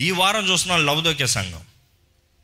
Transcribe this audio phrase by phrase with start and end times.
[0.00, 1.60] ఈ వారం చూస్తున్నాం లవదోక్య సంఘం.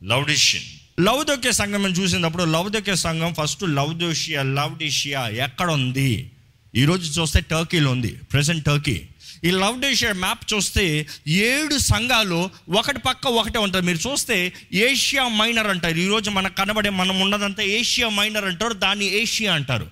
[0.03, 0.65] లౌడిషియన్
[1.05, 6.31] లవదోక్య సంఘం చూసినప్పుడు లవదోక్య సంఘం ఫస్ట్ లవదోషియా లౌడిషియా ఎక్కడ ఉంది
[6.75, 9.01] ఈరోజు చూస్తే టర్కీలో ఉంది ప్రజెంట్ టర్కీ.
[9.45, 15.97] ఈ లవ్డేషియా మ్యాప్ చూస్తే ఏడు సంఘాలు ఒకటి పక్క ఒకటే ఉంటుంది మీరు చూస్తే ఏషియా మైనర్ అంటారు.
[15.97, 19.87] ఈరోజు మనకు కనబడే మనం ఉన్నదంతా ఏషియా మైనర్ అంటారు దాన్ని ఏషియా అంటారు.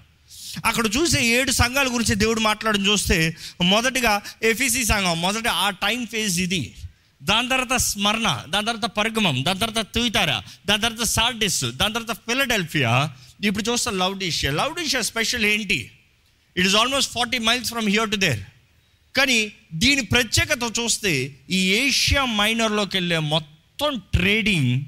[0.66, 6.40] అక్కడ చూసే ఏడు సంఘాల గురించి దేవుడు మాట్లాడడం చూస్తే మొదటిగా ఎఫీసీ సంఘం మొదట ఆ టైం ఫేజ్
[6.42, 6.74] ఇది.
[7.26, 13.12] దాని తర్వాత స్మరణ దాని తర్వాత పర్గమం దాని తర్వాత తుయితారా దాని తర్వాత సార్డిస్ దాని తర్వాత ఫిలడెల్ఫియా.
[13.44, 14.52] ఇప్పుడు చూస్తే లౌడీషియా.
[14.52, 15.92] లౌడీషియా స్పెషల్ ఏంటి?
[16.58, 18.40] It is almost forty miles from here to there
[19.18, 24.84] కానీ దీని ప్రత్యేకత చూస్తే ఈ ఏషియా మైనర్లోకి వెళ్ళే మొత్తం ట్రేడింగ్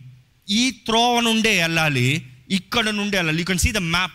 [0.49, 3.39] ఈ త్రోవ నుండే వెళ్ళాలి ఇక్కడ నుండే వెళ్ళాలి.
[3.39, 4.11] You can see the map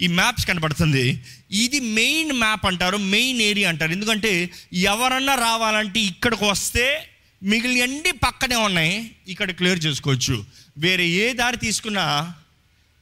[0.00, 1.24] ఈ మ్యాప్స్ కనబడుతుంది.
[1.50, 3.92] ఇది మెయిన్ మ్యాప్ అంటారు మెయిన్ ఏరియా అంటారు.
[3.92, 7.07] ఎందుకంటే ఎవరన్నా రావాలంటే ఇక్కడికి వస్తే
[7.42, 9.10] మిగిలిన అన్ని పక్కనే ఉన్నాయి.
[9.28, 10.44] ఇక్కడ క్లియర్ చేసుకోవచ్చు.
[10.78, 12.34] వేరే ఏ దారి తీసుకున్నా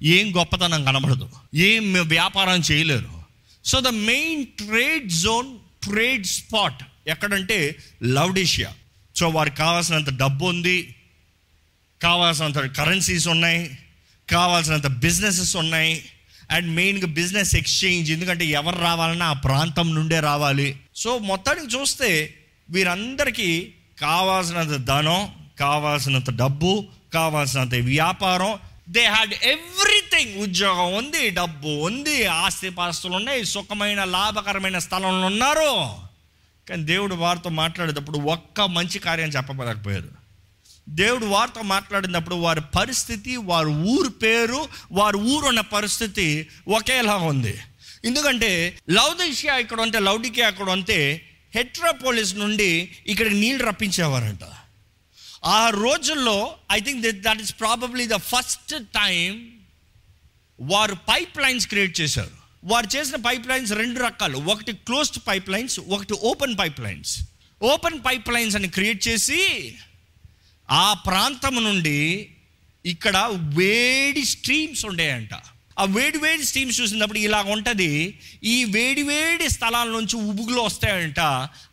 [0.03, 1.29] ఏం గొప్పతనం కనబడదు.
[1.55, 3.23] ఏం వ్యాపారం చేయలేరు.
[3.65, 8.75] So the main trade zone trade spot ఎక్కడంటే లౌడేషియా.
[9.17, 10.95] సో వారికి కావాల్సినంత డబ్బు ఉంది.
[12.03, 13.79] కావాల్సినంత కరెన్సీస్ ఉన్నాయి.
[14.31, 16.05] కావాల్సినంత బిజినెసెస్ ఉన్నాయి.
[16.51, 20.77] అండ్ మెయిన్గా బిజినెస్ ఎక్స్చేంజ్ ఎందుకంటే ఎవరు రావాలన్నా ఆ ప్రాంతం నుండే రావాలి.
[20.97, 22.35] సో మొత్తానికి చూస్తే
[22.71, 28.59] వీరందరికీ కావాల్సినంత ధనం కావాల్సినంత డబ్బు కావాల్సినంత వ్యాపారం
[28.89, 35.93] దే హ్యాడ్ ఎవ్రీథింగ్ ఉద్యోగం ఉంది డబ్బు ఉంది ఆస్తిపాస్తులు ఉన్నాయి సుఖమైన లాభకరమైన స్థలంలో ఉన్నారు.
[36.69, 40.09] కానీ దేవుడు వారితో మాట్లాడేటప్పుడు ఒక్క మంచి కార్యం చెప్పలేకపోయారు.
[40.89, 47.59] దేవుడు వారితో మాట్లాడినప్పుడు వారి పరిస్థితి వారి ఊరు పేరు వారి ఊరు ఉన్న పరిస్థితి ఒకేలా ఉంది.
[48.05, 54.45] ఎందుకంటే లౌదిషియా ఇక్కడ ఉంటే లౌడికియా అక్కడ ఉంటే హెట్రోపోలిస్ నుండి ఇక్కడ నీళ్ళు రప్పించేవారంట.
[55.45, 59.53] ఆ రోజుల్లో I think that is probably the first time
[60.61, 62.37] వారు పైప్ లైన్స్ క్రియేట్ చేశారు.
[62.65, 64.39] వారు చేసిన పైప్ లైన్స్ రెండు రకాలు.
[64.39, 67.21] ఒకటి క్లోజ్డ్ పైప్ లైన్స్ ఒకటి open pipe lines
[67.63, 69.75] open pipe lines అని క్రియేట్ చేసి
[70.71, 72.31] ఆ ప్రాంతం నుండి
[72.87, 75.31] ఇక్కడ వేడి స్ట్రీమ్స్ ఉండేయంట.
[75.79, 81.21] ఆ వేడి వేడి స్ట్రీమ్స్ చూసినప్పుడు ఇలా ఉంటుంది ఈ వేడి వేడి స్థలాల నుంచి ఉబుగులు వస్తాయంట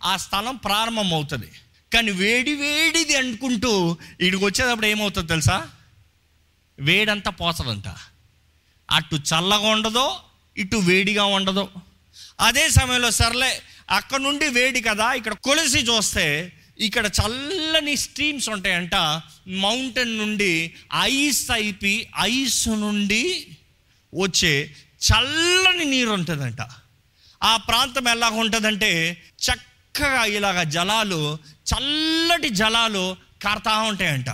[0.04, 1.50] ఆ స్థలం ప్రారంభం అవుతుంది
[1.94, 5.70] కానీ వేడి వేడిది అనుకుంటూ ఇడికి వచ్చేటప్పుడు ఏమవుతుంది తెలుసా?
[6.80, 7.88] వేడంతా పోసదంట
[8.90, 10.20] అటు చల్లగా ఉండదో
[10.58, 11.70] ఇటు వేడిగా ఉండదు.
[12.40, 18.96] అదే సమయంలో సర్లే అక్కడ నుండి వేడి కదా ఇక్కడ కొలిసి చూస్తే ఇక్కడ చల్లని స్ట్రీమ్స్ ఉంటాయంట.
[19.48, 23.48] మౌంటైన్ నుండి ఐస్ అయిపి ఐస్ నుండి
[24.14, 24.72] వచ్చే
[25.04, 26.58] చల్లని నీరు ఉంటుందంట.
[27.44, 31.38] ఆ ప్రాంతం ఎలాగ ఉంటుందంటే చక్కగా ఇలాగ జలాలు
[31.74, 34.26] చల్లటి జలాలు కారుతా ఉంటాయంట.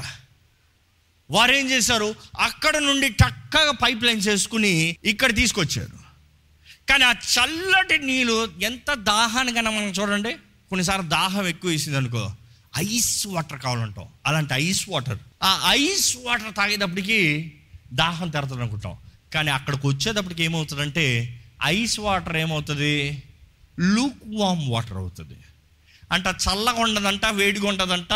[1.32, 2.16] వారు ఏం చేశారు?
[2.40, 6.00] అక్కడ నుండి చక్కగా పైప్ లైన్ చేసుకుని ఇక్కడ తీసుకొచ్చారు.
[6.90, 10.34] కానీ ఆ చల్లటి నీళ్ళు ఎంత దాహానికైనా మనం చూడండి.
[10.70, 12.32] కొన్నిసార్లు దాహం ఎక్కువ వేసింది అనుకో
[12.78, 14.06] ఐస్ వాటర్ కావాలంటాం.
[14.26, 15.18] అలాంటి ఐస్ వాటర్.
[15.44, 17.52] ఆ ఐస్ వాటర్ తాగేటప్పటికి
[17.94, 18.98] దాహం తెరతాం అనుకుంటాం
[19.34, 21.06] కానీ అక్కడికి వచ్చేటప్పటికి ఏమవుతుందంటే
[21.64, 23.24] ఐస్ వాటర్ ఏమవుతుంది?
[23.80, 25.36] లూక్ వామ్ వాటర్ అవుతుంది.
[26.12, 28.14] అంట చల్లగా ఉండదంట వేడిగా ఉంటుందంట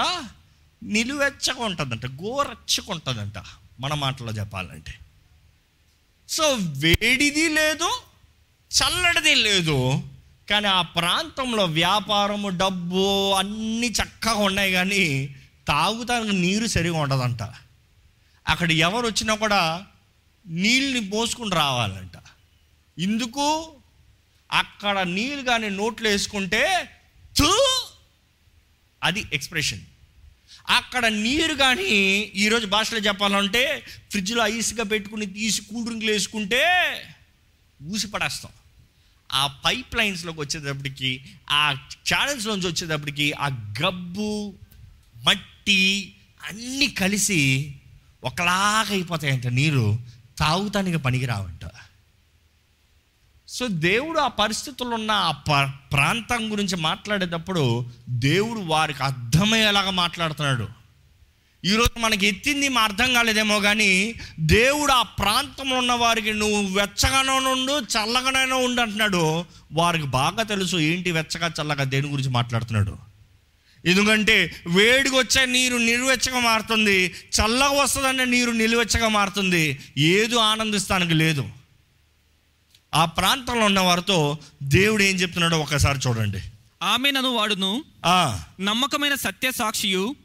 [0.83, 3.33] నిలువెచ్చగా ఉంటుందంట గోరచ్చగా ఉంటుందంట
[3.79, 4.93] మన మాటలో చెప్పాలంటే.
[6.29, 8.01] సో వేడిది లేదు
[8.71, 10.03] చల్లటిది లేదు
[10.49, 15.35] కానీ ఆ ప్రాంతంలో వ్యాపారము డబ్బు అన్నీ చక్కగా ఉన్నాయి కానీ
[15.67, 17.43] తాగుతానికి నీరు సరిగా ఉండదంట.
[18.47, 19.87] అక్కడ ఎవరు వచ్చినా కూడా
[20.47, 22.11] నీళ్ళని పోసుకుని రావాలంట.
[22.99, 23.73] ఇందుకు
[24.51, 26.89] అక్కడ నీళ్ళు కానీ నోట్లో వేసుకుంటే
[27.37, 27.57] తూ
[29.03, 29.81] అది ఎక్స్ప్రెషన్.
[30.69, 31.89] అక్కడ నీరు కానీ
[32.35, 36.63] ఈరోజు భాషలో చెప్పాలంటే ఫ్రిడ్జ్లో ఐస్గా పెట్టుకుని తీసి కూల్ డ్రింక్లు వేసుకుంటే
[37.83, 38.51] ఊసి పడేస్తాం.
[39.31, 41.71] ఆ పైప్ లైన్స్లోకి వచ్చేటప్పటికి ఆ
[42.13, 43.47] ఛానల్స్లోంచి వచ్చేటప్పటికి ఆ
[43.83, 44.53] గబ్బు
[45.23, 47.75] మట్టి అన్నీ కలిసి
[48.23, 49.99] ఒకలాగా అయిపోతాయంట నీరు.
[50.39, 51.69] తాగుతానికి పనికిరావంట.
[53.47, 60.67] సో దేవుడు ఆ పరిస్థితుల్లో ఉన్న ఆ ప- ప్రాంతం గురించి మాట్లాడేటప్పుడు దేవుడు వారికి అర్థమయ్యేలాగా మాట్లాడుతున్నాడు.
[61.65, 67.71] ఈరోజు మనకి ఎత్తింది మా అర్థం కాలేదేమో కానీ దేవుడు ఆ ప్రాంతంలో ఉన్న వారికి నువ్వు వెచ్చగానో నుండు
[67.71, 69.45] చల్లగానైనా ఉండు అంటున్నాడు.
[69.71, 73.12] వారికి బాగా తెలుసు ఏంటి వెచ్చగా చల్లగా దేని గురించి మాట్లాడుతున్నాడు.
[73.85, 81.49] ఎందుకంటే వేడికి వచ్చే నీరు నిలువెచ్చగా మారుతుంది చల్లగా వస్తుందంటే నీరు నిలువెచ్చగా మారుతుంది ఏదో ఆనందిస్తానికి లేదు.
[82.95, 86.41] ఆ ప్రాంతంలో ఉన్న వారితో దేవుడు ఏం చెప్తున్నాడో ఒకసారి చూడండి.
[86.83, 87.83] ఆమె నన్ను వాడును.
[88.05, 90.15] ఆ, నమ్మకమైన సత్య సాక్షియు.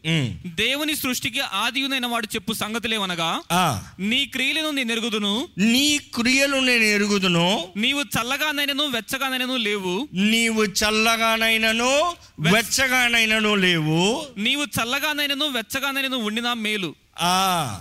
[0.47, 3.83] దేవుని సృష్టికి ఆదియునైన వాడు చెప్పు సంగతులేవనగా ఆ.
[4.01, 5.49] నీ క్రియలను నేను ఎరుగుదును.
[5.59, 7.69] నీ క్రియలు నేను ఎరుగుదును.
[7.77, 10.09] నీవు చల్లగానైనను వెచ్చగానైనను లేవు.
[10.15, 14.27] నీవు చల్లగానైనను వెచ్చగానైనను లేవు.
[14.39, 16.95] నీవు చల్లగానైనను వెచ్చగానైనను ఉండినా మేలు.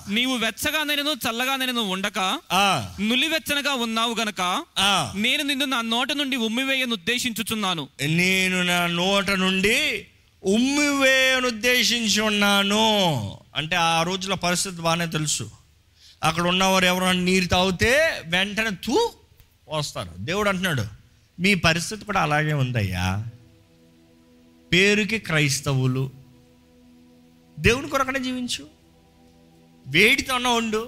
[0.10, 2.40] నీవు వెచ్చగానైనను చల్లగానైనను ఉండక.
[2.52, 2.96] ఆ.
[3.00, 5.14] నులివెచ్చనగా ఉన్నావు గనక ఆ.
[5.16, 7.88] నేను నిన్ను నా నోట నుండి ఉమ్మివేయను ఉద్దేశించుచున్నాను.
[8.06, 10.08] నేను నా నోట నుండి
[10.44, 13.38] ఉమ్మివేయను ఉద్దేశించి ఉన్నాను.
[13.56, 15.52] అంటే ఆ రోజుల పరిస్థితి బాగానే తెలుసు.
[16.24, 19.12] అక్కడ ఉన్నవారు ఎవరైనా నీరు తాగితే వెంటనే తూ
[19.70, 20.12] వస్తారు.
[20.18, 20.86] దేవుడు అంటున్నాడు
[21.40, 23.26] మీ పరిస్థితి కూడా అలాగే ఉందయ్యా.
[24.74, 26.12] పేరుకి క్రైస్తవులు.
[27.60, 28.77] దేవుని కొరకనే జీవించు.
[29.96, 30.82] వేడితోనే ఉండు.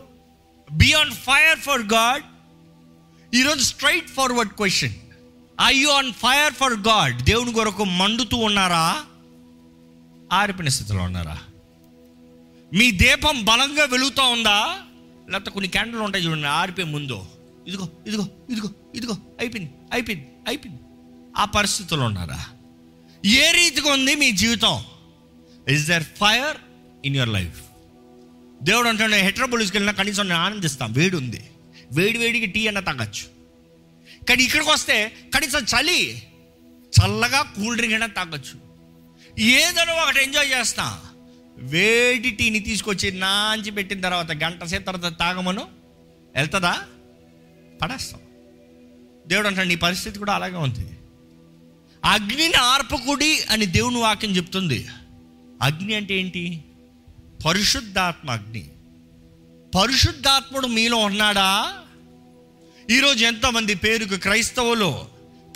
[0.72, 2.26] Be on fire for God
[3.36, 4.96] ఈరోజు straight forward question
[5.68, 8.84] I you on fire for God దేవుని కొరకు మండుతూ ఉన్నారా?
[10.40, 11.38] ఆరిపిన స్థితిలో ఉన్నారా?
[12.74, 14.60] మీ దీపం బలంగా వెలుగుతూ ఉందా?
[15.30, 17.18] లేకపోతే కొన్ని క్యాండిల్ ఉంటాయి చూడండి ఆరిపోయే ముందు.
[17.68, 20.82] ఇదిగో ఇదిగో ఇదిగో ఇదిగో అయిపోయింది అయిపోయింది అయిపోయింది.
[21.38, 22.40] ఆ పరిస్థితుల్లో ఉన్నారా?
[23.26, 24.78] ఏ రీతిగా ఉంది మీ జీవితం?
[25.74, 26.58] Is there fire
[27.06, 27.60] in your life
[28.64, 30.94] దేవుడు అంటాడు హెట్రోబోలిస్కి వెళ్ళినా కనీసం నేను ఆనందిస్తాను.
[30.94, 31.50] వేడి ఉంది
[31.92, 33.40] వేడి వేడికి టీ అన్న తాగొచ్చు.
[34.26, 36.24] కానీ ఇక్కడికి వస్తే కనీసం చలి
[36.84, 38.70] చల్లగా కూల్ డ్రింక్ అయినా తాగొచ్చు.
[39.40, 41.02] ఏదైనా ఒకటి ఎంజాయ్ చేస్తా.
[41.58, 45.68] వేడి టీని తీసుకొచ్చి నాంచి పెట్టిన తర్వాత గంట సేపు తర్వాత తాగమను.
[46.36, 46.80] వెళ్తుందా?
[47.82, 48.20] పడేస్తాం.
[49.28, 50.90] దేవుడు అంటాడు నీ పరిస్థితి కూడా అలాగే ఉంది.
[52.06, 54.88] అగ్నిని ఆర్పకుడి అని దేవుని వాక్యం చెప్తుంది.
[55.62, 56.64] అగ్ని అంటే ఏంటి?
[57.46, 58.70] పరిశుద్ధాత్మ అగ్ని
[59.76, 61.74] పరిశుద్ధాత్ముడు మీలో ఉన్నాడా?
[62.90, 65.06] ఈరోజు ఎంతమంది పేరుకు క్రైస్తవులు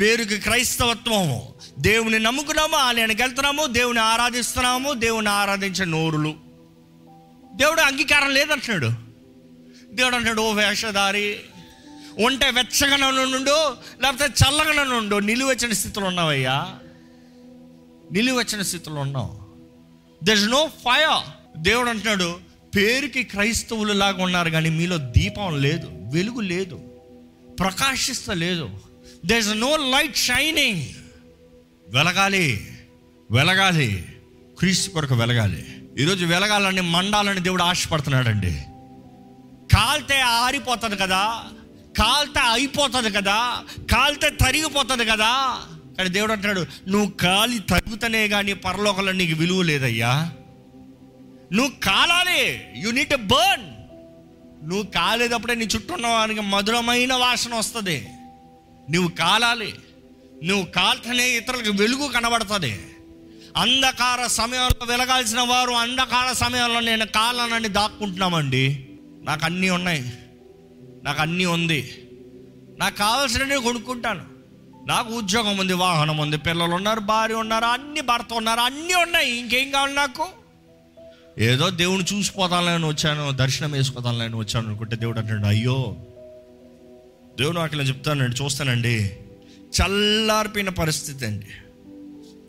[0.01, 6.35] పేరుకి క్రైస్తవత్వము దేవుని నమ్ముకున్నాము ఆలయానికి వెళ్తున్నాము దేవుని ఆరాధిస్తున్నాము దేవుని ఆరాధించే నోరులు.
[7.55, 8.87] దేవుడు అంగీకారం లేదంటున్నాడు.
[9.95, 11.39] దేవుడు అంటున్నాడు ఓ వేషధారి
[12.19, 16.75] ఉంటే వెచ్చగా నుండు లేకపోతే చల్లగా నుండు నిలువెచ్చని స్థితిలో ఉన్నావయ్యా.
[18.11, 19.43] నిలువెచ్చని స్థితిలో ఉన్నావు.
[20.25, 22.39] దర్ ఇస్ నో ఫైర్ దేవుడు అంటున్నాడు
[22.75, 26.75] పేరుకి క్రైస్తవులు లాగా ఉన్నారు కానీ మీలో దీపం లేదు వెలుగు లేదు
[27.59, 28.79] ప్రకాశిస్తలేదు
[29.25, 30.83] there is no light shining
[31.89, 32.67] వెలగాలి
[33.31, 34.05] వెలగాలి
[34.59, 35.65] క్రీస్తు కొరకు వెలగాలి.
[35.99, 38.51] ఈరోజు వెలగాలని మండాలని దేవుడు ఆశపడుతున్నాడండి.
[39.75, 41.43] కాల్తే ఆరిపోతుంది కదా
[41.97, 45.59] కాల్తే అయిపోతుంది కదా కాల్తే తరిగిపోతుంది కదా.
[45.97, 50.31] కానీ దేవుడు అంటున్నాడు నువ్వు కాలి తరుగుతనే కానీ పరలోకంలో నీకు విలువ లేదయ్యా.
[51.53, 52.67] నువ్వు కాలాలి.
[52.77, 53.69] యు నీట్ బర్న్
[54.69, 58.07] నువ్వు కాలేదప్పుడే నీ చుట్టూ ఉన్న వారికి మధురమైన వాసన వస్తుంది.
[58.91, 59.75] నువ్వు కాలాలి.
[60.43, 62.95] నువ్వు కాల్తనే ఇతరులకు వెలుగు కనబడుతుంది.
[63.57, 68.89] అంధకార సమయంలో వెలగాల్సిన వారు అంధకార సమయంలో నేను కాలానని దాక్కుంటున్నామండి.
[69.23, 70.13] నాకు అన్నీ ఉన్నాయి.
[71.03, 72.05] నాకు అన్నీ ఉంది.
[72.77, 74.25] నాకు కావాల్సినవి కొనుక్కుంటాను.
[74.87, 79.37] నాకు ఉద్యోగం ఉంది వాహనం ఉంది పిల్లలు ఉన్నారు భార్య ఉన్నారు అన్ని భర్త ఉన్నారు అన్నీ ఉన్నాయి.
[79.37, 80.42] ఇంకేం కావాలి నాకు?
[81.39, 85.95] ఏదో దేవుని చూసిపోతానని వచ్చాను దర్శనం వేసుకోదాలని వచ్చాను అనుకుంటే దేవుడు అంటాడు అయ్యో
[87.39, 89.17] దేవుడు నాకు చెప్తానండి చూస్తానండి.
[89.61, 91.45] చల్లారిపోయిన పరిస్థితి అండి.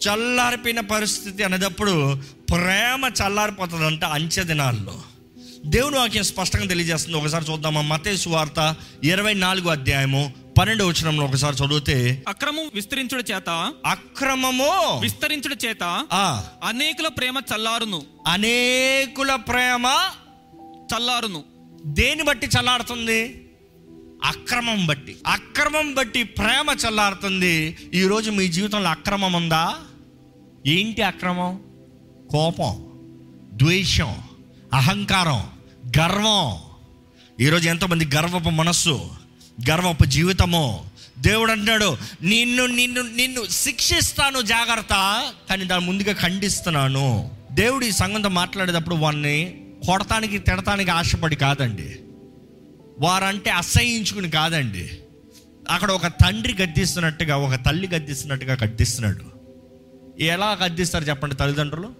[0.08, 2.20] చల్లారిపోయిన పరిస్థితి అనేటప్పుడు
[2.50, 5.02] ప్రేమ చల్లారిపోతుందంట అంచె దినాల్లో.
[5.66, 7.16] దేవుడు వాక్యం స్పష్టంగా తెలియజేస్తుంది.
[7.16, 14.98] ఒకసారి చూద్దామా మతేసు వార్త ఇరవై నాలుగు అధ్యాయము పన్నెండు వచనంలో ఒకసారి చదివితే అక్రమం విస్తరించుట చేత అక్రమము
[15.00, 16.44] విస్తరించుట చేత ఆ.
[16.64, 18.02] అనేకుల ప్రేమ చల్లారును.
[18.26, 19.86] అనేకుల ప్రేమ
[20.94, 21.44] చల్లారును.
[21.86, 23.48] దేని బట్టి చల్లారుతుంది?
[24.24, 25.16] అక్రమం బట్టి.
[25.26, 27.76] అక్రమం బట్టి ప్రేమ చల్లారుతుంది.
[27.94, 29.76] ఈరోజు మీ జీవితంలో అక్రమం ఉందా?
[30.66, 31.60] ఏంటి అక్రమం?
[32.30, 32.86] కోపం
[33.52, 34.22] ద్వేషం
[34.72, 35.50] అహంకారం
[35.98, 36.58] గర్వం.
[37.40, 39.10] ఈరోజు ఎంతోమంది గర్వపు మనస్సు
[39.70, 40.90] గర్వపు జీవితము.
[41.18, 47.30] దేవుడు అంటున్నాడు నిన్ను నిన్ను నిన్ను శిక్షిస్తాను జాగ్రత్త కానీ దాని ముందుగా ఖండిస్తున్నాను.
[47.52, 51.98] దేవుడు ఈ సంఘంతో మాట్లాడేటప్పుడు వాడిని కొడతానికి తిడతానికి ఆశపడి కాదండి.
[52.98, 54.90] వారంటే అసహించుకుని కాదండి.
[55.70, 59.34] అక్కడ ఒక తండ్రి గద్దిస్తున్నట్టుగా ఒక తల్లి గద్దిస్తున్నట్టుగా గద్దిస్తున్నాడు.
[60.22, 61.94] ఎలా గద్దిస్తారు చెప్పండి తల్లిదండ్రులు?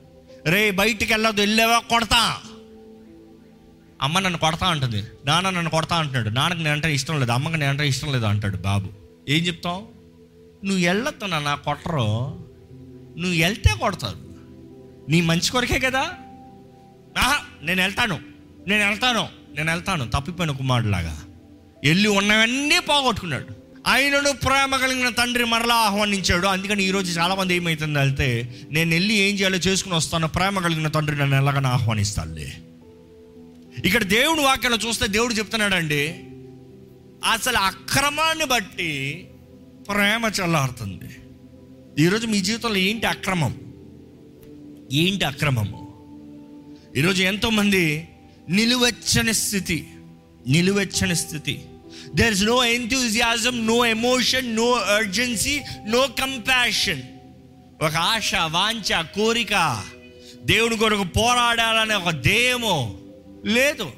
[0.46, 1.78] రే బయటికి వెళ్ళదు వెళ్ళేవా?
[1.78, 2.36] కొడతా.
[4.02, 5.02] అమ్మ నన్ను కొడతా అంటుంది.
[5.26, 6.28] నాన్న నన్ను కొడతా అంటున్నాడు.
[6.28, 7.32] నాన్నకి నేను ఇష్టం లేదు.
[7.32, 8.88] అమ్మకి నేనంటే ఇష్టం లేదు అంటాడు బాబు.
[9.28, 9.94] ఏం చెప్తావు?
[10.66, 12.00] నువ్వు వెళ్ళొద్దు నా కొట్టరు.
[13.18, 14.18] నువ్వు వెళ్తే కొడతారు.
[15.10, 16.10] నీ మంచి కొరకే కదా?
[17.18, 18.18] ఆహా నేను వెళ్తాను.
[18.68, 19.28] నేను వెళ్తాను.
[19.56, 20.10] నేను వెళ్తాను.
[20.10, 21.20] తప్పిపోయిన కుమారుడులాగా.
[21.84, 23.46] వెళ్ళి ఉన్నవన్నీ పోగొట్టుకున్నాడు.
[23.86, 26.46] ఆయనను ప్రేమ కలిగిన తండ్రి మరలా ఆహ్వానించాడు.
[26.46, 30.28] అందుకని ఈరోజు చాలామంది ఏమవుతుంది వెళ్తే నేను వెళ్ళి ఏం చేయాలో చేసుకుని వస్తాను.
[30.28, 32.52] ప్రేమ కలిగిన తండ్రి నన్ను ఎలాగని ఆహ్వానిస్తానులే.
[33.84, 36.20] ఇక్కడ దేవుడు వాక్యాలు చూస్తే దేవుడు చెప్తున్నాడండి
[37.32, 39.28] అసలు అక్రమాన్ని బట్టి
[39.88, 41.10] ప్రేమ చల్లారుతుంది.
[42.04, 43.54] ఈరోజు మీ జీవితంలో ఏంటి అక్రమం?
[44.92, 45.80] ఏంటి అక్రమము
[46.96, 48.08] ఈరోజు ఎంతోమంది
[48.48, 49.88] నిలువెచ్చని స్థితి
[50.46, 51.60] నిలువెచ్చని స్థితి.
[52.14, 57.02] There is no enthusiasm no emotion no urgency no compassion
[57.82, 59.84] ఒక ఆశ వాంఛ కోరిక
[60.44, 62.76] దేవుని కొరకు పోరాడాలనే ఒక దేమో
[63.44, 63.90] లేదు.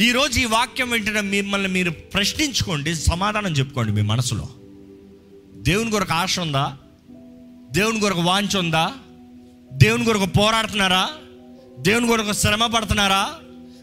[0.00, 4.48] ఈరోజు ఈ వాక్యం వెంటనే మిమ్మల్ని మీరు ప్రశ్నించుకోండి సమాధానం చెప్పుకోండి మీ మనసులో.
[5.54, 6.76] దేవుని కొరకు ఆశ ఉందా?
[7.70, 8.92] దేవుని కొరకు వాంఛ ఉందా?
[9.72, 11.08] దేవుని కొరకు పోరాడుతున్నారా?
[11.78, 13.34] దేవుని కొరకు శ్రమ పడుతున్నారా?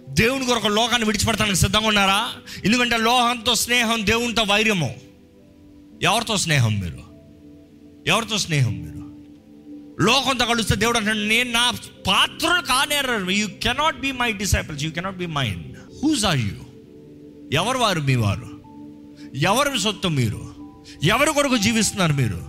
[0.09, 2.29] దేవుని కొరకు లోకాన్ని విడిచిపెడతానికి సిద్ధంగా ఉన్నారా?
[2.65, 4.95] ఎందుకంటే లోహంతో స్నేహం దేవునితో వైర్యము.
[6.01, 7.03] ఎవరితో స్నేహం మీరు?
[8.07, 9.04] ఎవరితో స్నేహం మీరు?
[10.01, 11.71] లోకంతో కలుస్తే దేవుడు అంటాడు నేను నా
[12.07, 13.29] పాత్రలు కానేరారు.
[13.29, 16.51] You cannot be my disciples you cannot be mine whose are you
[17.51, 18.61] ఎవరు వారు మీ వారు?
[19.35, 20.55] ఎవరి సొత్తు మీరు?
[21.03, 22.41] ఎవరి కొరకు జీవిస్తున్నారు మీరు?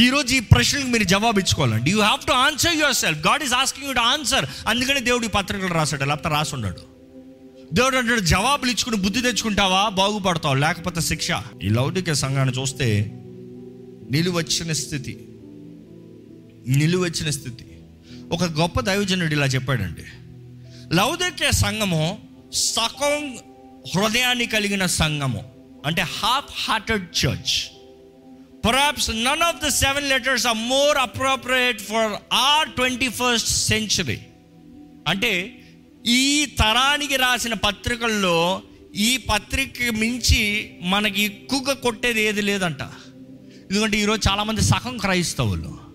[0.00, 1.90] ఈరోజు ఈ ప్రశ్నలకు మీరు జవాబు ఇచ్చుకోవాలండి.
[1.90, 5.74] You have to answer yourself God is asking you to answer అందుకని దేవుడు ఈ పత్రికలు
[5.74, 6.04] రాశాడు.
[6.04, 6.96] లేకపోతే రాసున్నాడు
[7.72, 9.88] దేవుడు అంటాడు జవాబులు ఇచ్చుకుని బుద్ధి తెచ్చుకుంటావా?
[9.88, 10.54] బాగుపడతావు.
[10.54, 11.28] లేకపోతే శిక్ష.
[11.62, 13.12] ఈ లౌకిక సంఘాన్ని చూస్తే
[14.10, 15.35] నిలువచ్చిన స్థితి.
[16.68, 17.66] నిలువచ్చిన స్థితి.
[18.32, 20.02] ఒక గొప్ప దైవజనుడు ఇలా చెప్పాడండి.
[20.94, 22.18] లౌదక్య సంఘము
[22.52, 23.38] సగం
[23.96, 25.44] హృదయాన్ని కలిగిన సంఘము
[25.86, 27.76] అంటే half hearted church
[28.66, 34.20] perhaps none of the seven letters are more appropriate for our twenty first century
[35.08, 35.62] అంటే
[36.06, 38.62] ఈ తరానికి రాసిన పత్రికల్లో
[38.96, 42.82] ఈ పత్రిక మించి మనకి ఎక్కువగా కొట్టేది ఏది లేదంట.
[43.70, 45.85] ఎందుకంటే ఈరోజు చాలామంది సగం క్రైస్తవులు.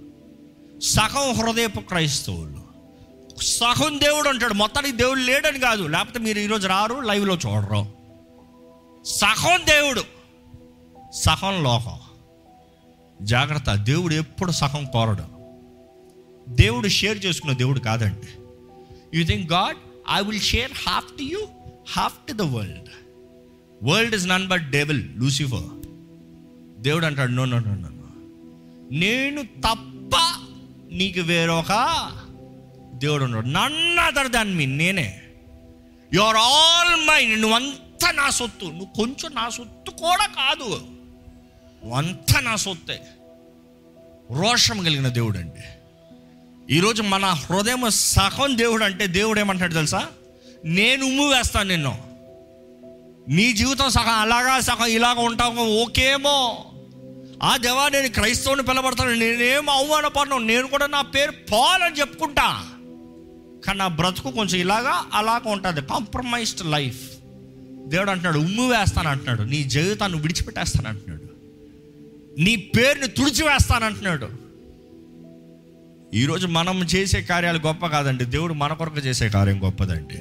[0.83, 2.61] సగం హృదయపు క్రైస్తవులు.
[3.41, 7.87] సగం దేవుడు అంటాడు మొత్తానికి దేవుడు లేడని కాదు లేకపోతే మీరు ఈరోజు రారు లైవ్లో చూడరు.
[9.05, 10.03] సగం దేవుడు
[11.13, 11.99] సగం లోకం.
[13.21, 15.23] జాగ్రత్త దేవుడు ఎప్పుడు సగం కోరడు.
[16.49, 18.27] దేవుడు షేర్ చేసుకున్న దేవుడు కాదండి.
[19.17, 19.77] You think God
[20.11, 21.39] I will share half to you
[21.91, 22.89] half to the world
[23.83, 25.81] world is none but devil Lucifer
[26.81, 27.89] దేవుడు అంటాడు నో నో నో నో
[28.91, 30.41] నేను తప్ప
[30.91, 31.71] నీకు వేరొక
[32.93, 33.45] దేవుడు ఉన్నాడు.
[33.45, 35.21] నన్ను అదర్ దాన్ మీ నేనే.
[36.13, 38.65] యు ఆర్ ఆల్ మైండ్ నువ్వంతా నా సొత్తు.
[38.65, 40.87] నువ్వు కొంచెం నా సొత్తు కూడా కాదు.
[41.83, 43.01] నువ్వంతా నా సొత్తే.
[44.31, 45.61] రోషం కలిగిన దేవుడు అండి
[46.75, 50.07] ఈరోజు మన హృదయం సగం దేవుడు అంటే దేవుడు ఏమంటాడు తెలుసా?
[50.65, 51.97] నేను ఉమ్ము వేస్తాను నిన్ను.
[53.29, 56.70] నీ జీవితం సగం అలాగా సగం ఇలాగ ఉంటావు ఓకేమో
[57.41, 60.37] ఆ దేవా నేను క్రైస్తవుని పిలబడతాను నేనేం అవమానపడను.
[60.37, 62.67] నేను కూడా నా పేరు పాల్ అని చెప్పుకుంటా.
[63.65, 65.81] కానీ నా బ్రతుకు కొంచెం ఇలాగా అలాగ ఉంటుంది.
[65.81, 67.11] కాంప్రమైజ్డ్ లైఫ్
[67.87, 71.31] దేవుడు అంటున్నాడు ఉమ్ము వేస్తాను అంటున్నాడు నీ జీవితాన్ని విడిచిపెట్టేస్తాను అంటున్నాడు
[72.41, 74.29] నీ పేరుని తుడిచివేస్తాను అంటున్నాడు
[76.13, 78.25] ఈరోజు మనం చేసే కార్యాలు గొప్ప కాదండి.
[78.25, 80.15] దేవుడు మన కొరకు చేసే కార్యం గొప్పదండి.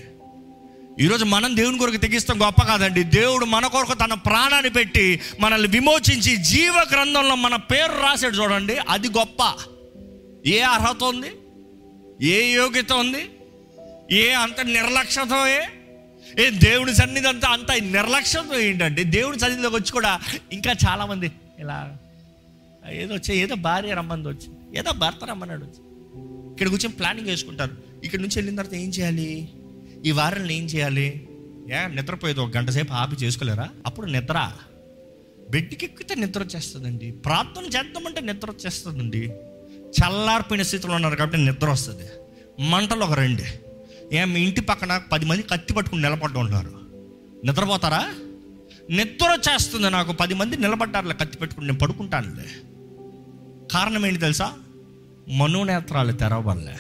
[0.99, 3.03] ఈరోజు మనం దేవుని కొరకు తెగిస్తాం గొప్ప కాదండి.
[3.03, 8.77] దేవుడు మన కొరకు తన ప్రాణాన్ని పెట్టి మనల్ని విమోచించి జీవ గ్రంథంలో మన పేరు రాశాడు చూడండి.
[8.89, 9.55] అది గొప్ప.
[10.47, 11.31] ఏ అర్హత ఉంది?
[12.27, 13.31] ఏ యోగ్యత ఉంది?
[14.13, 15.61] ఏ అంత నిర్లక్ష్యత ఏ?
[16.45, 20.21] ఏ దేవుని సన్నిధి అంతా అంత నిర్లక్ష్యం ఏంటంటే దేవుని సన్నిధిలోకి వచ్చి కూడా
[20.53, 21.97] ఇంకా చాలామంది ఇలా
[22.91, 25.81] ఏదో వచ్చి ఏదో భార్య రమ్మంది వచ్చి ఏదో భర్త రమ్మన్నాడు వచ్చి.
[26.53, 27.71] ఇక్కడ కూర్చొని ప్లానింగ్ వేసుకుంటారు
[28.05, 29.49] ఇక్కడ నుంచి వెళ్ళిన తర్వాత ఏం చేయాలి?
[30.07, 31.29] ఈ వారంలో ఏం చేయాలి?
[31.73, 33.69] ఏ నిద్రపోయేది ఒక గంట సేపు ఆపి చేసుకోలేరా?
[33.87, 34.53] అప్పుడు నిద్ర.
[35.51, 37.11] బెడ్కి ఎక్కితే నిద్ర వచ్చేస్తుందండి.
[37.11, 39.19] ప్రార్థన చేద్దామంటే నిద్ర వచ్చేస్తుందండి.
[39.91, 42.09] చల్లారిపోయిన స్థితిలో ఉన్నారు కాబట్టి నిద్ర వస్తుంది.
[42.63, 43.71] మంటలు ఒక రెండు.
[44.15, 46.81] ఏ మీ ఇంటి పక్కన పది మంది కత్తి పట్టుకుని నిలబడ్డ ఉన్నారు
[47.45, 48.15] నిద్రపోతారా?
[48.91, 50.13] నిద్ర వచ్చేస్తుంది నాకు.
[50.13, 52.47] పది మంది నిలబడ్డారులే కత్తి పెట్టుకుని నేను పడుకుంటానులే.
[53.73, 54.53] కారణం ఏంటి తెలుసా?
[55.29, 56.77] మనోనేత్రాలు తెరవబడలే.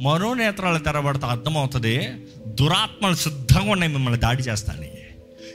[0.00, 4.84] మనోనేత్రాలు తెరబడితే అర్థమవుతుంది దురాత్మలు సిద్ధంగా ఉన్నాయి మిమ్మల్ని దాడి చేస్తాను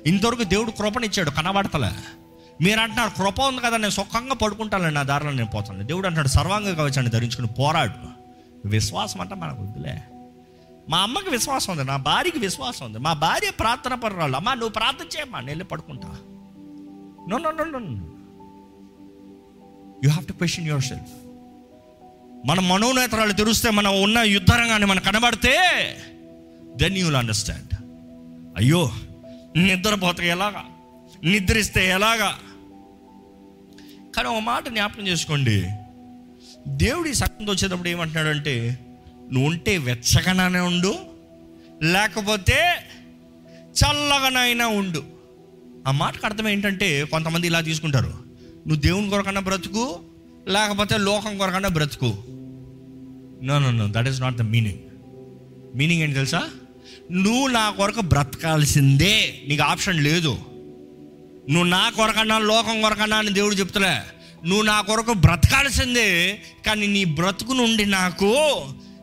[0.08, 1.92] ఇంతవరకు దేవుడు కృపనిచ్చాడు కనబడతలే.
[2.62, 5.84] మీరు అంటున్నారు కృప ఉంది కదా నేను సుఖంగా పడుకుంటాను నా దారిలో నేను పోతాను.
[5.84, 8.22] దేవుడు అంటాడు సర్వాంగ కవచాన్ని ధరించుకుని పోరాడు.
[8.68, 10.04] విశ్వాసం అంటే మనకు వద్దులే.
[10.90, 12.98] మా అమ్మకి విశ్వాసం ఉంది నా భార్యకి విశ్వాసం ఉంది.
[12.98, 14.36] మా భార్య ప్రార్థన పర్రాలు.
[14.36, 16.08] అమ్మా నువ్వు ప్రార్థన చేయమ్మా నేను వెళ్ళి పడుకుంటా.
[17.30, 17.80] No no no no
[20.04, 21.21] you have to question yourself
[22.46, 25.58] మన మనోనేత్రాలు తెరిస్తే మనం ఉన్న యుద్ధరంగాన్ని మనం కనబడితే
[26.76, 27.74] దెన్ యూల్ అండర్స్టాండ్
[28.58, 28.92] అయ్యో
[29.56, 30.64] నిద్రపోతే ఎలాగా?
[31.24, 32.40] నిద్రిస్తే ఎలాగా?
[34.16, 35.64] కానీ ఒక మాట జ్ఞాపకం చేసుకోండి.
[36.68, 38.80] దేవుడి సంగతి వచ్చేటప్పుడు ఏమంటున్నాడంటే
[39.32, 40.96] నువ్వు ఉంటే వెచ్చగానే ఉండు
[41.84, 42.76] లేకపోతే
[43.72, 45.04] చల్లగానైనా ఉండు.
[45.88, 48.14] ఆ మాటకు అర్థం ఏంటంటే కొంతమంది ఇలా తీసుకుంటారు.
[48.68, 50.00] నువ్వు దేవుని కొరకన్నా బ్రతుకు
[50.48, 52.31] లేకపోతే లోకం కొరకన్నా బ్రతుకు.
[53.44, 54.80] No no no that is not the meaning
[55.78, 56.50] meaning ఏంటి తెలుసా?
[57.12, 59.42] నువ్వు నా కొరకు బ్రతకాల్సిందే.
[59.48, 60.38] నీకు ఆప్షన్ లేదు.
[61.50, 64.02] నువ్వు నా కొరకన్నా లోకం కొరకన్నా అని దేవుడు చెప్తలే.
[64.46, 68.36] నువ్వు నా కొరకు బ్రతకాల్సిందే కానీ నీ బ్రతుకు నుండి నాకు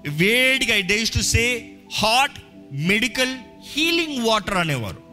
[0.08, 2.40] వేడిగా days to say hot
[2.72, 3.34] medical
[3.76, 5.07] healing water అనేవారు.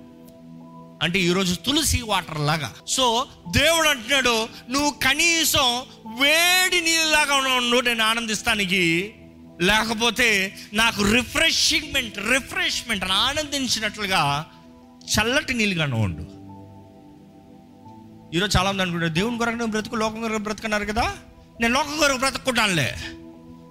[1.05, 2.73] అంటే ఈరోజు తులసి వాటర్ లాగా.
[2.87, 9.13] సో దేవుడు అంటున్నాడు నువ్వు కనీసం వేడి నీళ్ళలాగా ఉన్నావు నేను ఆనందిస్తానికి.
[9.61, 14.45] లేకపోతే నాకు రిఫ్రెషింగ్మెంట్ రిఫ్రెష్మెంట్ ఆనందించినట్లుగా
[15.05, 16.35] చల్లటి నీళ్ళుగానే ఉండు.
[18.35, 21.15] ఈరోజు చాలామంది అనుకుంటారు దేవుని కొరకు నువ్వు బ్రతుకు లోకం కొరకు బ్రతుకున్నారు కదా?
[21.61, 22.95] నేను లోకం కొరకు బ్రతుకుంటానులే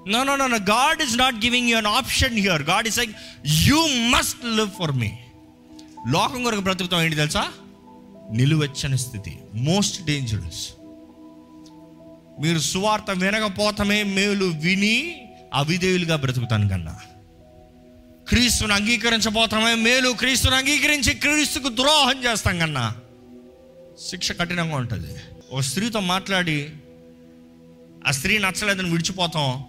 [0.08, 3.86] no no no God is not giving you an option here God is like you
[3.86, 5.12] must live for me
[6.08, 7.50] లోకం కొరకు బ్రతుకుతాం ఏంటి తెలుసా?
[8.32, 9.38] నిలువెచ్చని స్థితి.
[9.54, 10.68] మోస్ట్ డేంజరస్
[12.40, 17.00] మీరు సువార్త వినకపోతమే మేలు విని అవిధేయులుగా బ్రతుకుతాను కన్నా.
[18.28, 22.94] క్రీస్తుని అంగీకరించబోతామే మేలు క్రీస్తుని అంగీకరించి క్రీస్తుకు ద్రోహం చేస్తాం కన్నా.
[24.10, 25.14] శిక్ష కఠినంగా ఉంటుంది.
[25.52, 26.70] ఒక స్త్రీతో మాట్లాడి
[28.06, 29.64] ఆ స్త్రీ నచ్చలేదని విడిచిపోతాం.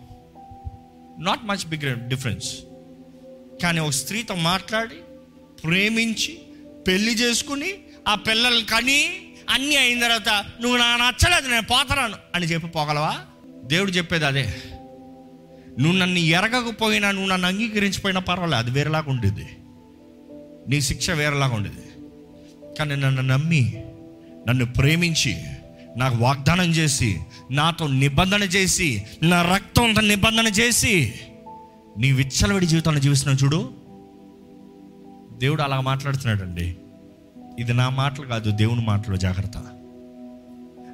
[1.19, 2.55] నాట్ మచ్ బిగ్ డిఫరెన్స్
[3.63, 4.95] కానీ ఒక స్త్రీతో మాట్లాడి
[5.65, 6.33] ప్రేమించి
[6.87, 7.71] పెళ్ళి చేసుకుని
[8.07, 8.99] ఆ పిల్లలు కని
[9.49, 10.29] అన్నీ అయిన తర్వాత
[10.61, 13.15] నువ్వు నా నచ్చలేదు నేను పోతున్నాను అని చెప్పి పోగలవా?
[13.63, 14.45] దేవుడు చెప్పేది అదే.
[15.79, 19.45] నువ్వు నన్ను ఎరగకపోయినా నువ్వు నన్ను అంగీకరించిపోయినా పర్వాలేదు అది వేరేలాగా ఉండేది
[20.69, 21.83] నీ శిక్ష వేరేలాగా ఉండేది
[22.79, 23.63] కానీ నన్ను నమ్మి
[24.47, 25.35] నన్ను ప్రేమించి
[25.97, 27.19] నాకు వాగ్దానం చేసి
[27.51, 31.13] నాతో నిబంధన చేసి నా రక్తంతో నిబంధన చేసి
[31.97, 33.84] నీ విచ్చలవిడి జీవితాన్ని జీవిస్తున్నావు చూడు.
[35.37, 36.77] దేవుడు అలా మాట్లాడుతున్నాడండి.
[37.59, 39.53] ఇది నా మాటలు కాదు దేవుని మాటలు జాగ్రత్త.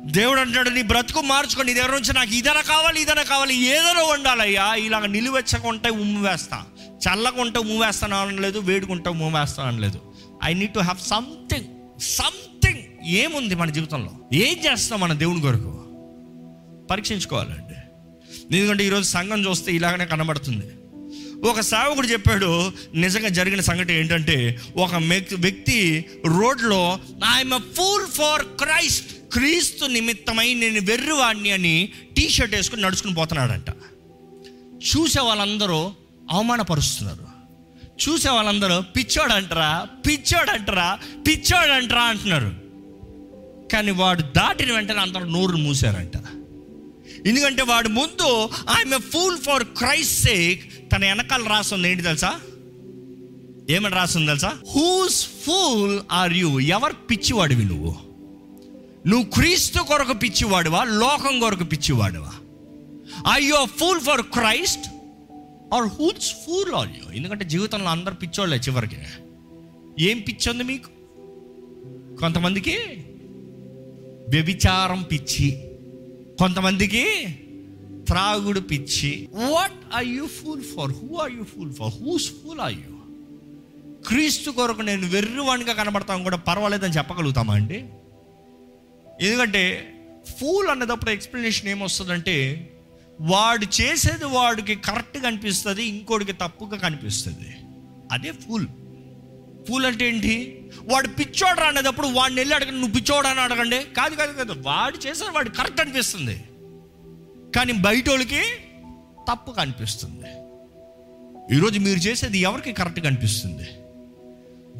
[0.05, 2.13] దేవుడు అంటాడు నీ బ్రతుకు మార్చుకో నీ దగ్గర నుంచి?
[2.13, 3.55] నాకు ఇదైనా కావాలి ఇదైనా కావాలి.
[3.55, 4.73] ఏదైనా వండాలయ్యా.
[4.73, 6.63] ఇలాగ నిలువెచ్చకుంటే ఉమ్ము వేస్తా.
[6.89, 10.01] చల్లకుంటే ఉమ్ము వేస్తాను అనలేదు వేడుకుంటే ఉమ్ము వేస్తాను అనలేదు.
[10.43, 11.65] I need to have something
[12.01, 14.11] something ఏముంది మన జీవితంలో?
[14.33, 15.77] ఏం చేస్తాం మన దేవుని కొరకు?
[16.91, 17.75] పరీక్షించుకోవాలండి.
[18.57, 20.65] ఎందుకంటే ఈరోజు సంఘం చూస్తే ఇలాగనే కనబడుతుంది.
[21.45, 24.95] ఒక సేవకుడు చెప్పాడు నిజంగా జరిగిన సంఘటన ఏంటంటే ఒక
[25.35, 26.99] వ్యక్తి రోడ్లో
[27.35, 33.69] ఐఎమ్ ఫూల్ ఫార్ క్రైస్ట్ క్రీస్తు నిమిత్తమై నేను వెర్రివాడిని అని టీ షర్ట్ వేసుకుని నడుచుకుని పోతున్నాడంట.
[34.91, 35.93] చూసే వాళ్ళందరూ
[36.31, 37.25] అవమానపరుస్తున్నారు.
[38.03, 42.51] చూసే వాళ్ళందరూ పిచ్చోడంటరా అంటారా పిచ్చోడంటరా అంటారా అంటారా అంటున్నారు.
[43.73, 46.17] కానీ వాడు దాటిన వెంటనే అందరూ నోరు మూసారంట
[47.27, 52.39] ఎందుకంటే వాడు ముందు I'm a fool for Christ sake తన వెనకాల రాస్తుంది ఏంటి తెలుసా?
[53.69, 54.57] ఏమని రాస్తుంది తెలుసా?
[54.71, 57.95] హూస్ ఫూల్ ఆర్ యూ ఎవరు పిచ్చివాడివి నువ్వు?
[59.07, 60.83] నువ్వు క్రీస్తు కొరకు పిచ్చివాడివా?
[60.83, 62.31] లోకం కొరకు పిచ్చివాడివా?
[63.33, 64.87] I you fool for Christ
[65.73, 68.97] or whose fool are you ఎందుకంటే జీవితంలో అందరు పిచ్చోళ్ళే చివరికి.
[69.99, 70.89] ఏం పిచ్చి ఉంది మీకు?
[72.19, 72.77] కొంతమందికి
[74.29, 75.63] వ్యభిచారం పిచ్చి.
[76.39, 77.25] కొంతమందికి
[78.11, 79.29] త్రాగుడు పిచ్చి.
[79.33, 82.97] What are you fool for who are you fool for whose fool are you
[84.07, 87.85] క్రీస్తు కొరకు నేను వెర్రివాణిగా కనబడతాం కూడా పర్వాలేదని చెప్పగలుగుతామా అండి?
[89.21, 89.93] ఎందుకంటే
[90.39, 92.69] ఫూల్ అన్నదప్పుడు ఎక్స్ప్లెనేషన్ ఏమొస్తుందంటే
[93.21, 97.55] వాడు చేసేది వాడికి కరెక్ట్గా అనిపిస్తుంది ఇంకోటికి తప్పుగా కనిపిస్తుంది.
[98.11, 98.67] అదే ఫూల్
[99.67, 100.65] ఫూల్ అంటే ఏంటి?
[100.83, 103.77] వాడు పిచ్చోడు అనేటప్పుడు వాడిని వెళ్ళి అడగండి నువ్వు పిచ్చోడు అని అడగండి.
[103.77, 104.53] కాదు కాదు కాదు.
[104.61, 106.43] వాడు చేసేది వాడు కరెక్ట్ అనిపిస్తుంది.
[107.55, 108.41] కానీ బయట వాళ్ళకి
[109.29, 110.29] తప్పు కనిపిస్తుంది.
[111.55, 113.67] ఈరోజు మీరు చేసేది ఎవరికి కరెక్ట్గా అనిపిస్తుంది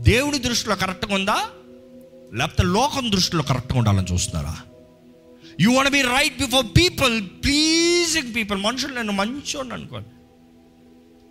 [0.01, 1.49] దేవుడి దృష్టిలో కరెక్ట్గా ఉందా?
[2.33, 4.57] లేకపోతే లోకం దృష్టిలో కరెక్ట్గా ఉండాలని చూస్తున్నారా?
[5.59, 10.09] You want be right before people pleasing people మనుషులు నేను మంచోడు అనుకోండి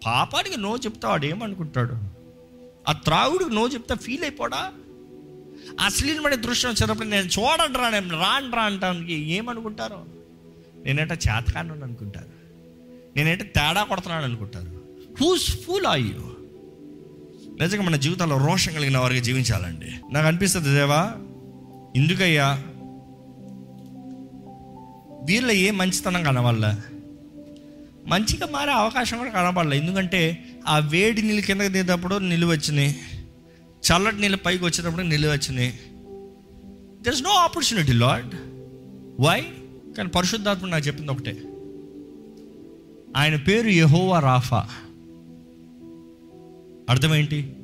[0.06, 1.96] పాపానికి నో చెప్తావాడు ఏమనుకుంటాడు?
[2.88, 4.72] ఆ త్రాగుడికి నో చెప్తే ఫీల్ అయిపోడా?
[5.80, 10.19] అశ్లీలమైన దృశ్యం వచ్చినప్పుడు నేను చూడండి రా నేను రా అంటానికి ఏమనుకుంటారు?
[10.84, 12.26] నేనేట చేతకాను అనుకుంటారు.
[13.16, 14.80] నేనేట తేడా కొడుతున్నాను అనుకుంటారు.
[15.20, 16.30] హూస్ ఫుల్ అయ్యో
[17.60, 20.14] నిజంగా మన జీవితంలో రోషం కలిగిన వారికి జీవించాలండి.
[20.14, 21.12] నాకు అనిపిస్తుంది దేవా
[21.96, 22.62] ఎందుకయ్యా?
[25.24, 26.96] వీళ్ళ ఏ మంచితనం కనబడలే?
[28.06, 29.78] మంచిగా మారే అవకాశం కూడా కనబడలే.
[29.78, 32.96] ఎందుకంటే ఆ వేడి నీళ్ళు కిందకి దిగేటప్పుడు నిలువచ్చినాయి
[33.60, 35.78] చల్లటి నీళ్ళు పైకి వచ్చేటప్పుడు నిలువచ్చినాయి
[37.02, 38.34] there is no opportunity Lord
[39.20, 39.46] why
[39.96, 41.42] కానీ పరిశుద్ధాత్మ నాకు చెప్పింది ఒకటే.
[43.16, 44.68] ఆయన పేరు యహోవా రాఫా.
[46.88, 47.56] అర్థమేంటి?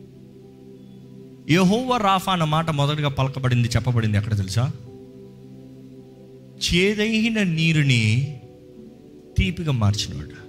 [1.50, 4.72] యహోవా రాఫా అన్న మాట మొదటగా పలకబడింది చెప్పబడింది ఎక్కడ తెలుసా?
[6.56, 8.40] చేదైన నీరుని
[9.38, 10.46] తీపిగా మార్చినవాడు.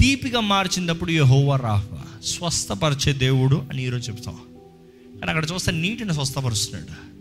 [0.00, 4.38] తీపిగా మార్చినప్పుడు యహోవా రాఫా స్వస్థపరిచే దేవుడు అని ఈరోజు చెప్తాం.
[5.20, 7.13] కానీ అక్కడ చూస్తే నీటిని స్వస్థపరుస్తున్నాడు.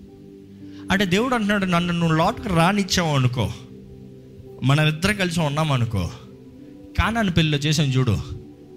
[0.91, 3.52] అంటే దేవుడు అంటున్నాడు నన్ను నువ్వు లోటుకు రానిచ్చావు అనుకో.
[4.63, 6.12] మనం ఇద్దరం కలిసి ఉన్నాం అనుకో.
[7.00, 8.17] కానాని పెళ్ళిలో చేసాం చూడు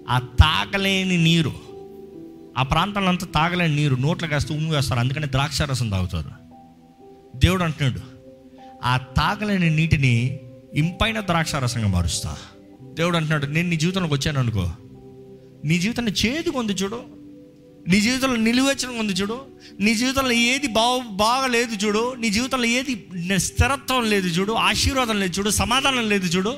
[0.09, 1.51] ఆ తాగలేని నీరు.
[2.57, 6.29] ఆ ప్రాంతంలో అంతా తాగలేని నీరు నోట్లో కాస్త ఉమ్ము వేస్తారు అందుకని ద్రాక్ష రసం తాగుతారు.
[7.37, 8.01] దేవుడు అంటున్నాడు
[8.83, 10.39] ఆ తాగలేని నీటిని
[10.73, 12.37] ఇంపైన ద్రాక్ష రసంగా మారుస్తా.
[12.93, 14.71] దేవుడు అంటున్నాడు నేను నీ జీవితంలోకి వచ్చాను అనుకో.
[15.65, 17.16] నీ జీవితాన్ని చేదు ఉంది చూడు
[17.87, 19.41] నీ జీవితంలో నిలువెచ్చడం ఉంది చూడు.
[19.79, 22.13] నీ జీవితంలో ఏది బాగు బాగలేదు చూడు.
[22.13, 23.07] నీ జీవితంలో ఏది
[23.39, 24.53] స్థిరత్వం లేదు చూడు.
[24.53, 25.49] ఆశీర్వాదం లేదు చూడు.
[25.49, 26.57] సమాధానం లేదు చూడు.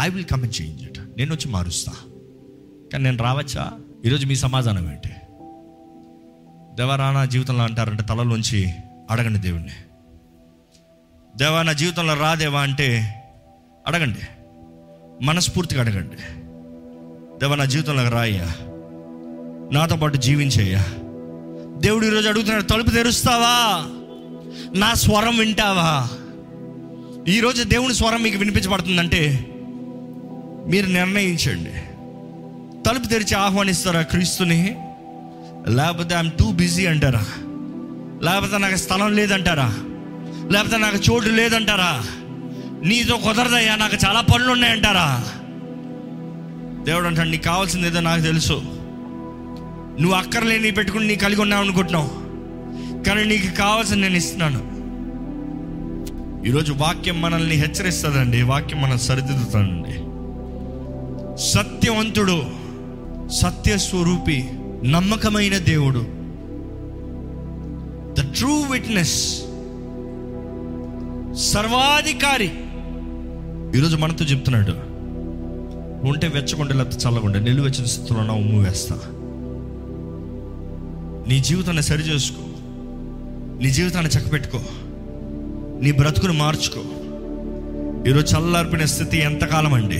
[0.00, 1.92] I will come and change it నేను వచ్చి మారుస్తా.
[2.92, 3.72] కానీ నేను రావచ్చా?
[4.04, 5.08] ఈరోజు మీ సమాధానం ఏంటి?
[6.74, 8.70] దేవరా నా జీవితంలో అంటారంటే తలలోంచి
[9.10, 9.72] అడగండి దేవుణ్ణి.
[11.36, 13.14] దేవా నా జీవితంలో రాదేవా అంటే
[13.86, 14.18] అడగండి.
[15.24, 16.16] మనస్ఫూర్తిగా అడగండి.
[17.38, 18.54] దేవా నా జీవితంలో రాయ్యా
[19.72, 20.84] నాతో పాటు జీవించయ్యా.
[21.78, 23.84] దేవుడు ఈరోజు అడుగుతున్నాడు తలుపు తెరుస్తావా?
[24.78, 26.08] నా స్వరం వింటావా?
[27.28, 29.46] ఈరోజు దేవుని స్వరం మీకు వినిపించబడుతుందంటే
[30.66, 31.72] మీరు నిర్ణయించండి.
[32.88, 34.76] తలుపు తెరిచి ఆహ్వానిస్తారా క్రీస్తుని?
[35.68, 37.26] లేకపోతే ఐఎమ్ టూ బిజీ అంటారా?
[38.22, 39.74] లేకపోతే నాకు స్థలం లేదంటారా?
[40.52, 42.04] లేకపోతే నాకు చోటు లేదంటారా?
[42.82, 45.24] నీతో కుదరదయ్యా నాకు చాలా పనులు ఉన్నాయంటారా
[46.82, 48.75] దేవుడు అంటాడు నీకు కావాల్సింది ఏదో నాకు తెలుసు.
[50.00, 52.10] నువ్వు అక్కర్లేని పెట్టుకుని నీ కలిగి ఉన్నావు అనుకుంటున్నావు.
[53.04, 54.76] కానీ నీకు కావాల్సిన నేను ఇస్తున్నాను.
[56.48, 59.94] ఈరోజు వాక్యం మనల్ని హెచ్చరిస్తుందండి వాక్యం మనం సరిదిద్దుతానండి
[61.42, 62.42] సత్యవంతుడు
[63.30, 64.48] సత్యస్వరూపి
[64.84, 66.02] నమ్మకమైన దేవుడు.
[68.20, 69.40] ద ట్రూ విట్నెస్
[71.52, 72.50] సర్వాధికారి.
[73.78, 74.96] ఈరోజు మనతో చెప్తున్నాడు
[76.08, 78.98] ఉంటే వెచ్చకుండా లేకపోతే చల్లకుండా నిలువెచ్చిన స్థితిలో నా ఉమ్ము వేస్తా.
[81.28, 82.42] నీ జీవితాన్ని సరిచేసుకో
[83.62, 84.60] నీ జీవితాన్ని చక్కబెట్టుకో
[85.82, 86.80] నీ బ్రతుకును మార్చుకో.
[88.10, 89.96] ఈరోజు చల్లార్పిన స్థితి ఎంతకాలం అండి?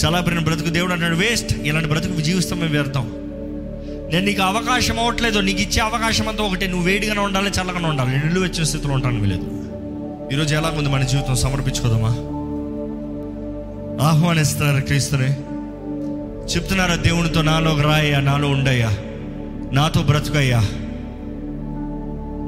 [0.00, 1.58] చల్లార్పిన బ్రతుకు దేవుడు అంటాడు వేస్ట్.
[1.58, 3.12] ఇలాంటి బ్రతుకు జీవిస్తాం మేము వ్యర్థం.
[4.12, 6.66] నేను నీకు అవకాశం అవ్వట్లేదు నీకు ఇచ్చే అవకాశం అంతా ఒకటే.
[6.66, 8.10] నువ్వు వేడిగానే ఉండాలి చల్లగానే ఉండాలి.
[8.10, 9.64] నిండు వచ్చే వచ్చిన స్థితిలో ఉంటాను లేదు
[10.32, 11.36] ఈరోజు ఎలాగుంది మన జీవితం?
[11.36, 12.08] సమర్పించుకోదామా
[14.06, 15.30] ఆహ్వానిస్తున్నారు క్రీస్తుని.
[16.54, 18.96] చెప్తున్నారా దేవునితో నాలో రాయ నాలో ఉండయ్యా.
[19.72, 20.60] నాతో బ్రతుకయ్యా.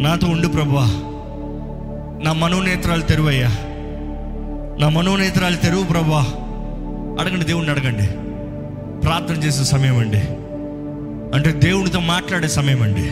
[0.00, 0.86] నాతో ఉండు ప్రభువా.
[2.24, 3.48] నా మనోనేత్రాలు తెరువయ్యా.
[4.80, 6.20] నా మనోనేత్రాలు తెరువు ప్రభువా.
[7.24, 8.06] అడగండి దేవుణ్ణి అడగండి.
[9.00, 10.20] ప్రార్థన చేసే సమయం అండి.
[11.36, 13.10] అంటే దేవునితో మాట్లాడే సమయం అండి.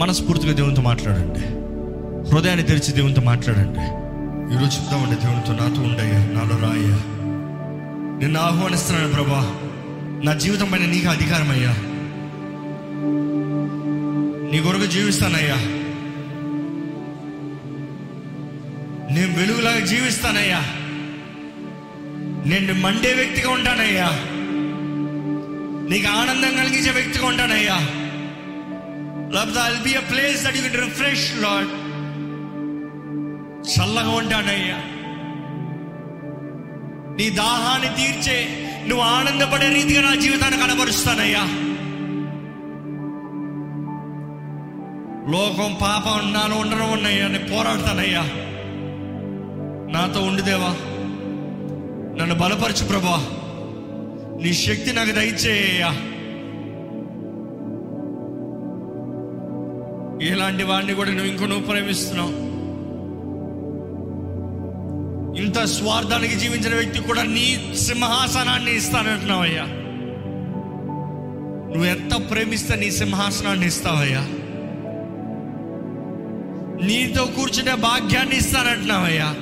[0.00, 1.40] మనస్ఫూర్తిగా దేవునితో మాట్లాడండి.
[2.34, 3.80] హృదయాన్ని తెరిచి దేవునితో మాట్లాడండి.
[4.54, 6.98] ఈరోజు చెప్తామండి దేవునితో నాతో ఉండయ్యా నాలో రాయ్యా.
[8.18, 9.54] నిన్ను ఆహ్వానిస్తున్నాను ప్రభా
[10.24, 11.74] నా జీవితం పైన నీకు అధికారమయ్యా.
[14.52, 15.54] నీ కొరకు జీవిస్తానయ్యా.
[19.14, 20.58] నేను వెలుగులాగా జీవిస్తానయ్యా.
[22.46, 24.08] నేను మండే వ్యక్తిగా ఉంటానయ్యా.
[25.90, 27.76] నీకు ఆనందం కలిగించే వ్యక్తిగా ఉంటానయ్యా.
[29.32, 31.68] లేకపోతే I'll be a place that you refresh Lord
[33.68, 34.76] చల్లగా ఉంటానయ్యా.
[37.16, 41.63] నీ దాహాన్ని తీర్చే నువ్వు ఆనందపడే రీతిగా నా జీవితాన్ని కనబరుస్తానయ్యా.
[45.30, 48.22] లోకం పాపం నాలో ఉండడం ఉన్నాయ్యా నేను పోరాడతానయ్యా.
[49.92, 50.76] నాతో ఉండిదేవా
[52.20, 53.26] నన్ను బలపరచు ప్రభా.
[54.42, 55.88] నీ శక్తి నాకు దయచేయ్యా.
[60.32, 62.44] ఇలాంటి వాడిని కూడా నువ్వు ఇంకో నువ్వు ప్రేమిస్తున్నావు
[65.40, 69.62] ఇంత స్వార్థానికి జీవించిన వ్యక్తి కూడా నీ సింహాసనాన్ని ఇస్తానంటున్నావయ్యా.
[71.72, 74.28] నువ్వు ఎంత ప్రేమిస్తే నీ సింహాసనాన్ని ఇస్తావయ్యా.
[76.82, 79.34] నీతో కూర్చునే భాగ్యాన్ని ఇస్తానంటున్నావయ్యా.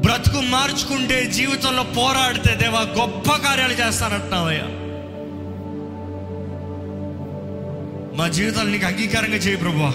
[0.00, 4.64] బ్రతుకు మార్చుకుంటే జీవితంలో పోరాడితే దేవా గొప్ప కార్యాలు చేస్తానంటున్నావయ్యా.
[8.16, 9.92] మా జీవితాలు నీకు అంగీకారంగా చేయి ప్రభా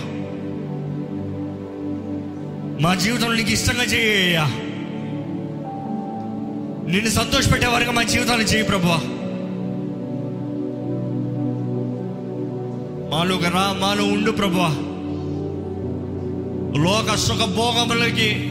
[2.82, 4.46] మా జీవితంలో నీకు ఇష్టంగా చేయ్యా
[6.90, 8.98] నిన్ను సంతోషపెట్టే వరకు మా జీవితాన్ని చేయి ప్రభా
[13.12, 14.89] మాలో రా మాలో ఉండు ప్రభా
[16.78, 18.46] లోక సుఖ భోగములకి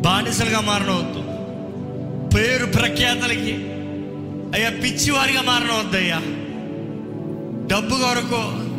[0.00, 1.20] బానిసలుగా మారనవద్దు.
[2.36, 3.52] పేరు ప్రఖ్యాతలకి
[4.54, 6.18] అయ్యా పిచ్చివారిగా మారనవద్దయ్యా.
[7.66, 8.70] డబ్బు కొరకు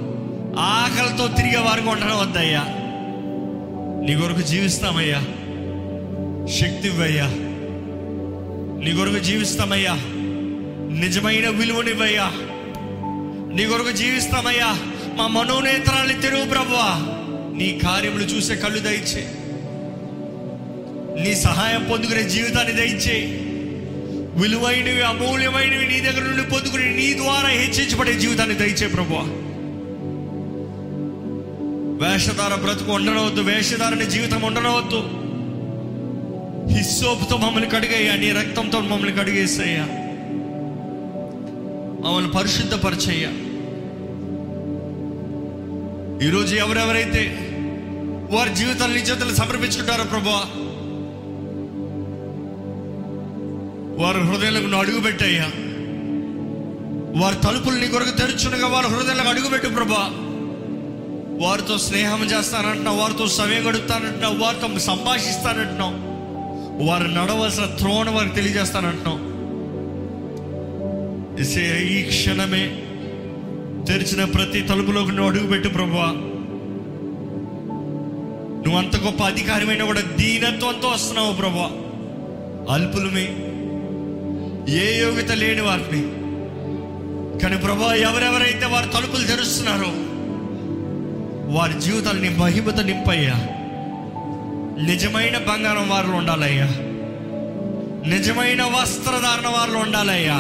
[0.60, 2.66] ఆకలితో తిరిగే వారికి ఉండడం వద్దయ్యా
[4.08, 5.20] నీ కొరకు జీవిస్తామయ్యా.
[6.48, 7.26] శక్తి ఇవ్వయ్యా.
[8.84, 9.94] నీ కొరకు జీవిస్తామయ్యా.
[11.00, 12.32] నిజమైన విలువనివ్వయ్యా.
[13.54, 14.78] నీ కొరకు జీవిస్తామయ్యా.
[15.16, 17.21] మా మనోనేత్రాన్ని తెరువు ప్రభువా.
[17.54, 19.32] నీ కార్యములు చూసే కళ్ళు దయచే.
[21.24, 23.52] నీ సహాయం పొందుకునే జీవితాన్ని దయచేయి
[24.42, 29.16] విలువైనవి అమూల్యమైనవి నీ దగ్గర నుండి పొందుకుని నీ ద్వారా హెచ్చించబడే జీవితాన్ని దయచే ప్రభు
[32.04, 35.22] వేషధార బ్రతుకు ఉండనవద్దు వేషధారని జీవితం ఉండనవద్దు.
[36.78, 39.88] హిస్సోపుతో మమ్మల్ని కడిగేయ్యా నీ రక్తంతో మమ్మల్ని కడిగేసయ్యా.
[42.06, 43.30] మమ్మల్ని పరిశుద్ధపరచయ్యా.
[46.24, 47.22] ఈరోజు ఎవరెవరైతే
[48.32, 50.36] వారి జీవితాలు నీ చేతులు సమర్పించుకుంటారో ప్రభా
[54.02, 55.48] వారి హృదయాలకు నువ్వు అడుగు పెట్టయ్యా
[57.22, 60.10] వారి తలుపులు నీ కొరకు తెరుచునగా వారి హృదయాలకు అడుగుపెట్టు ప్రభా
[61.46, 66.12] వారితో స్నేహం చేస్తానంటున్నావు వారితో సమయం గడుపుతానంటున్నావు వారితో సంభాషిస్తానంటున్నావు
[66.86, 69.20] వారు నడవలసిన త్రోణ వారికి తెలియజేస్తానంటున్నావు.
[71.90, 72.81] ఈ క్షణమే
[73.88, 76.28] తెరిచిన ప్రతి తలుపులోకి నువ్వు అడుగుపెట్టు ప్రభా
[78.66, 81.72] నువ్వు అంత గొప్ప అధికారమైన కూడా దీనత్వంతో వస్తున్నావు ప్రభా
[82.74, 83.36] అల్పులమే
[84.70, 86.02] ఏ యోగ్యత లేని వారిని.
[87.40, 89.92] కానీ ప్రభా ఎవరెవరైతే వారు తలుపులు తెరుస్తున్నారో
[91.58, 93.34] వారి జీవితాలని మహిమత నింపయ్యా.
[94.86, 96.66] నిజమైన బంగారం వారిలో ఉండాలయ్యా.
[98.08, 100.38] నిజమైన వస్త్రధారణ వారిలో ఉండాలయ్యా.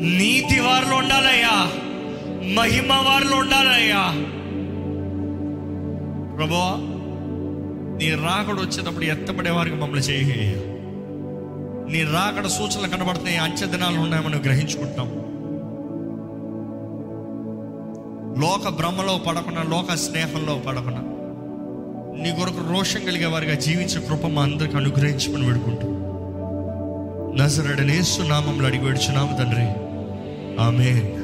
[0.00, 1.81] నీతి వారిలో ఉండాలయ్యా.
[2.54, 4.12] మహిమ వారిలో ఉండాలయ్యా.
[6.36, 6.78] ప్రభా
[7.98, 10.54] నీ రాకడ వచ్చేటప్పుడు ఎత్తపడే వారికి మమ్మల్ని చేయ
[11.92, 15.06] నీ రాకడ సూచనలు కనబడుతున్నాయి అంచె దినాలు ఉన్నాయని గ్రహించుకుంటాం.
[18.42, 20.98] లోక భ్రమలో పడకుండా లోక స్నేహంలో పడకుండా
[22.22, 25.88] నీ కొరకు రోషం కలిగే వారిగా జీవించే కృప మా అందరికి అనుగ్రహించమని వేడుకుంటూ
[27.42, 29.66] నజరడనేసు నామంలో అడిగి వేడుచున్నాము తండ్రి.
[30.62, 31.18] ఆమె